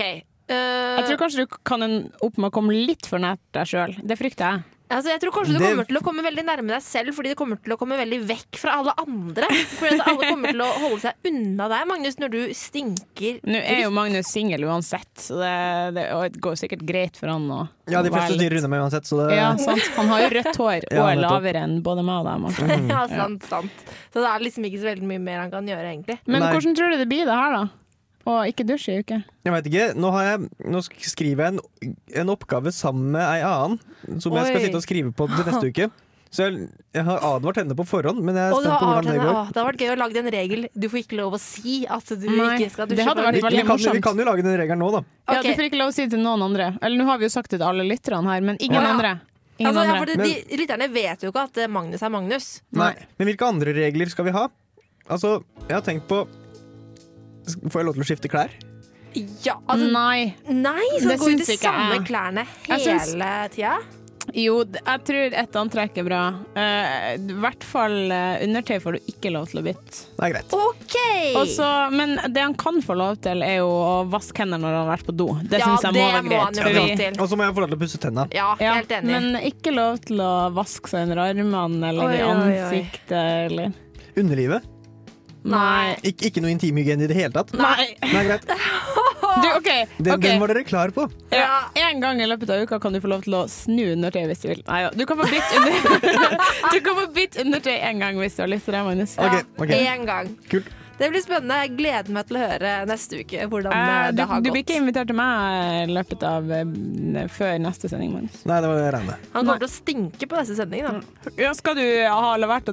[0.50, 0.54] uh...
[1.00, 3.96] Jeg tror kanskje du kan en opp med å komme litt for nært deg sjøl.
[4.06, 4.64] Det frykter jeg.
[4.92, 7.38] Altså, jeg tror kanskje du kommer til å komme veldig nærme deg selv fordi du
[7.40, 9.48] kommer til å komme veldig vekk fra alle andre.
[9.78, 13.40] Fordi at alle kommer til å holde seg unna deg, Magnus, når du stinker.
[13.48, 15.54] Nå er jo Magnus singel uansett, så det,
[15.98, 19.08] det, det går sikkert greit for han å Ja, de fleste styrer unna meg uansett,
[19.10, 19.88] så det Ja, sant.
[19.98, 22.42] Han har jo rødt hår og er lavere enn både meg og deg.
[22.48, 22.88] Martin.
[22.92, 23.86] Ja, sant, sant.
[24.12, 26.20] Så det er liksom ikke så veldig mye mer han kan gjøre, egentlig.
[26.28, 26.52] Men Nei.
[26.56, 27.64] hvordan tror du det blir det her, da?
[28.32, 29.18] Å ikke dusje i uke?
[29.46, 29.88] Jeg veit ikke.
[30.00, 33.80] Nå, har jeg, nå skriver jeg en, en oppgave sammen med ei annen,
[34.22, 35.90] som jeg skal sitte og skrive på til neste uke.
[36.32, 39.16] Så jeg, jeg har advart henne på forhånd, men jeg er spent på hvordan det
[39.20, 39.32] går.
[39.36, 40.62] Å, det hadde vært gøy å lage en regel.
[40.80, 43.08] Du får ikke lov å si at du Nei, ikke skal det dusje.
[43.10, 43.98] vært veldig Vi kan, morsomt.
[43.98, 45.02] vi kan jo lage den regelen nå, da.
[45.28, 46.70] Ja, du får ikke lov å si det til noen andre.
[46.80, 48.94] Eller nå har vi jo sagt det til alle lytterne her, men ingen Ja.
[48.94, 49.12] andre.
[49.60, 50.00] Ingen Altså, ja, andre.
[50.00, 52.48] for de, de lytterne vet jo ikke at Magnus er Magnus.
[52.80, 52.94] Nei.
[53.20, 54.46] Men hvilke andre regler skal vi ha?
[55.12, 55.34] Altså,
[55.68, 56.24] jeg har tenkt på
[57.70, 58.52] Får jeg lov til å skifte klær?
[59.44, 60.36] Ja, altså, Nei.
[60.48, 62.06] Nei, så Det går gå de samme jeg.
[62.08, 63.74] klærne hele tida?
[64.38, 66.20] Jo, jeg tror et antrekk er bra.
[66.56, 70.04] Uh, I hvert fall uh, undertøy får du ikke lov til å bytte.
[70.16, 70.54] Det er greit.
[70.54, 71.34] Okay.
[71.36, 74.86] Også, men det han kan få lov til, er jo å vaske hendene når han
[74.86, 75.28] har vært på do.
[75.42, 76.64] Det Ja, syns jeg må det være greit.
[76.64, 77.20] vi- lov til.
[77.26, 78.28] Og så må jeg få lov til å pusse tennene.
[78.38, 79.12] Ja, Ja, helt enig.
[79.12, 82.62] men ikke lov til å vaske seg under armene eller Oi, i oi, oi.
[82.62, 83.74] ansiktet eller
[84.16, 84.64] Underlivet?
[85.42, 85.96] Nei.
[86.06, 87.54] Ik ikke noe intimhygiene i det hele tatt?
[87.58, 87.94] Nei.
[88.06, 88.46] Nei, greit.
[89.32, 90.30] Du, okay, Den, okay.
[90.30, 91.06] den var dere klar på.
[91.32, 94.26] Ja, en gang i løpet av uka kan du få lov til å snu undertøy
[94.28, 94.60] hvis du vil.
[94.68, 94.90] Nei, ja.
[94.92, 95.72] Du kan få bitt under...
[96.74, 97.08] Du kan få
[97.46, 99.16] undertøy en gang hvis du har lyst til det, Magnus.
[99.16, 99.88] Okay, okay.
[99.88, 100.34] En gang.
[100.52, 100.68] Kult.
[101.02, 101.56] Det blir spennende.
[101.64, 104.50] Jeg gleder meg til å høre neste uke hvordan Eh, eh, du, det har du
[104.52, 108.44] blir ikke invitert til meg i løpet av eh, før neste sending, Magnus.
[108.46, 109.26] Nei, det var det jeg regnet.
[109.34, 110.86] Han kommer til å stinke på neste sending.
[110.86, 111.34] Da.
[111.42, 112.70] Ja, skal du ha levert.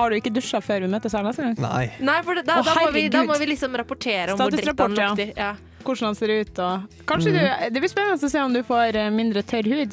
[0.00, 1.56] Har du ikke dusja før vi møtes her neste gang?
[1.66, 1.86] Nei.
[2.00, 4.72] Nei, for da, da, da, må vi, da må vi liksom rapportere om hvor dritt
[4.86, 5.32] han lukter.
[5.36, 5.52] ja.
[5.52, 5.54] Ja.
[5.86, 8.96] Hvordan han ser ut og Kanskje du Det blir spennende å se om du får
[8.98, 9.92] eh, mindre tørr hud.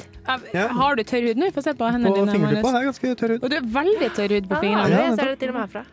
[0.50, 0.64] Ja.
[0.74, 1.52] Har du tørr hud nå?
[1.54, 2.32] Få se på hendene På dine.
[2.34, 3.44] fingertuppa er ganske tørr hud.
[3.46, 4.90] Og du er veldig tørr hud på Ah, fingrene.
[4.90, 5.84] Ja, jeg ser det til og med herfra.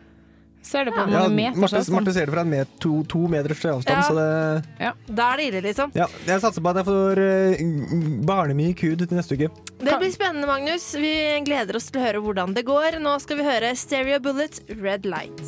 [0.72, 1.58] Ser det på Ja, meter.
[1.60, 1.82] Marte.
[1.92, 4.02] Marte ser det fra en met, to, to meters avstand, Ja.
[4.08, 5.92] så det Da er det ille, liksom.
[5.94, 9.50] Ja, jeg satser på at jeg får uh, barnemyk hud til neste uke.
[9.82, 10.94] Det blir spennende, Magnus.
[10.96, 11.12] Vi
[11.44, 12.96] gleder oss til å høre hvordan det går.
[13.04, 15.44] Nå skal vi høre Stereo Bullet, Red Light.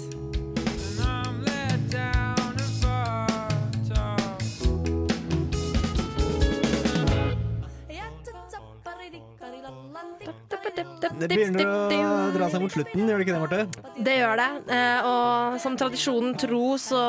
[11.18, 14.02] Det begynner å dra seg mot slutten, gjør det ikke det, Marte?
[14.08, 14.48] Det gjør det.
[14.74, 17.02] eh, Og som tradisjonen tro, så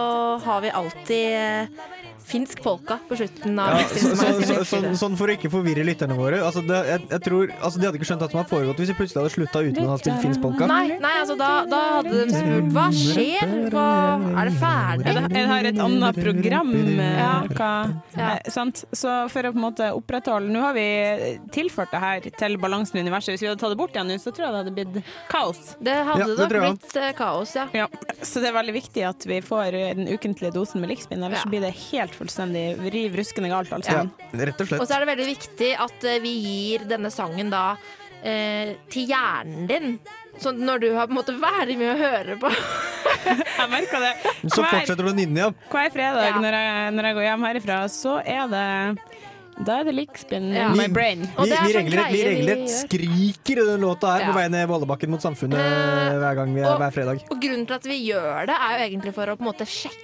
[0.45, 1.79] har vi alltid
[2.25, 5.83] finsk polka på slutten av Ja, så, så, så, sånn, sånn for å ikke forvirre
[5.85, 6.39] lytterne våre.
[6.45, 8.91] Altså det, jeg, jeg tror, altså de hadde ikke skjønt hva som hadde foregått hvis
[8.91, 10.67] de plutselig hadde slutta uten å ha spilt finsk polka.
[10.71, 13.53] Nei, nei, altså da, da hadde de spurt hva skjer?
[13.75, 13.85] Hva,
[14.41, 15.05] er det ferdig?
[15.15, 16.73] Jeg, jeg har et annet program.
[16.75, 17.33] eh, Ja.
[17.55, 17.71] Hva,
[18.15, 18.29] Ja.
[18.35, 18.83] eh, sant?
[18.95, 20.85] Så for å på en måte opprettholde Nå har vi
[21.55, 23.35] tilført det her til balansen i universet.
[23.35, 25.61] Hvis vi hadde tatt det bort igjen nå, så tror jeg det hadde blitt kaos.
[25.83, 27.67] Det hadde Ja, det nok blitt eh, kaos, ja.
[27.75, 27.87] Ja.
[28.25, 31.43] Så det er veldig viktig at vi får den ukentlige dosen med likspinn, ellers Ja.
[31.45, 34.81] så blir det helt fullstendig riv ruskende galt alt Ja, rett og slett.
[34.81, 37.65] Og så er det veldig viktig at eh, vi gir denne sangen da
[38.23, 39.97] eh, til hjernen din.
[40.41, 42.49] Så når du har på en måte vært med å høre på
[43.25, 44.13] Jeg merker det.
[44.51, 45.55] Så fortsetter du å nynne, igjen.
[45.71, 46.39] hver fredag Ja.
[46.43, 48.65] når, jeg, når jeg går hjem herifra, så er det
[49.63, 50.69] Da er det likspinn Ja.
[50.75, 51.21] my brain.
[51.37, 54.31] Vi, det er vi sånn regelrett, vi regelrett skriker i den låta her Ja.
[54.31, 57.21] på vei ned Vollebakken mot samfunnet uh, hver gang vi er og- hver fredag.
[57.31, 59.65] Og grunnen til at vi gjør det, er jo egentlig for å på en måte
[59.65, 60.01] sjekke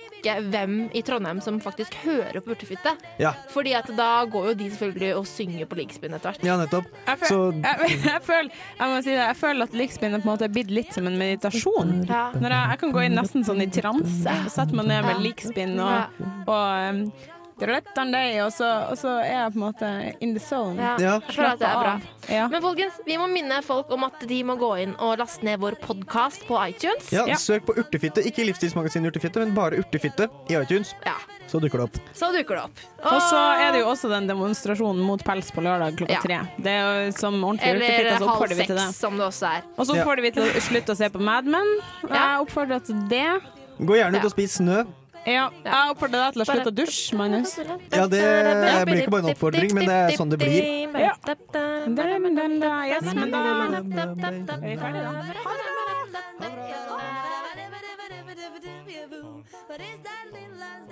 [0.51, 2.91] hvem i Trondheim som faktisk hører på Urtefitte.
[3.19, 6.43] Ja, Fordi at da går jo de selvfølgelig og synger på likspinn etter hvert.
[6.45, 6.85] ja nettopp.
[7.07, 10.19] Jeg, føl, Så jeg, jeg, føler, jeg må si det, jeg føler at likspinn er
[10.21, 12.05] på en måte blitt litt som en meditasjon.
[12.07, 12.31] Ja.
[12.37, 14.37] Når jeg, jeg kan gå inn nesten sånn i transe.
[14.53, 17.11] Sette meg ned med likspinn og, og um,
[17.61, 19.89] og så, og så er jeg på en måte
[20.21, 20.77] in the zone.
[20.81, 20.95] Ja.
[20.99, 21.13] Ja.
[21.27, 21.93] Jeg føler at det er bra.
[22.29, 22.47] Ja.
[22.51, 25.59] Men folkens, vi må minne folk om at de må gå inn og laste ned
[25.61, 27.11] vår podkast på iTunes.
[27.11, 27.35] ja, Ja.
[27.35, 28.23] søk på Urtefitte.
[28.25, 30.93] Ikke Livsstilsmagasinet Urtefitte, men bare Urtefitte i iTunes.
[31.05, 31.15] Ja,
[31.47, 31.97] Så dukker det opp.
[32.15, 32.79] Så dukker det opp.
[33.03, 36.21] Og så er det jo også den demonstrasjonen mot pels på lørdag klokka Ja.
[36.21, 36.39] tre.
[36.57, 38.55] Det er jo som ordentlig Eller urtefitte, så halv
[38.87, 39.61] seks, som det også er.
[39.77, 40.03] Og så Ja.
[40.03, 41.67] oppfordrer vi til å slutte å se på Mad Men.
[42.07, 43.41] Jeg oppfordrer til det.
[43.81, 44.25] Gå gjerne ut Ja.
[44.25, 44.85] og spis snø.
[45.25, 47.51] Ja, jeg oppfordrer deg til å slutte å dusje, Magnus.
[47.93, 48.21] Ja, det
[48.89, 50.61] blir ikke bare en oppfordring, men det er sånn det blir.
[50.97, 51.13] Ja.
[52.89, 53.81] Yes, men da er
[54.65, 55.11] vi ferdige, da.
[59.71, 60.90] What is that?